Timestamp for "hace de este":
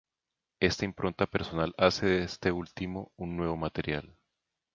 1.77-2.51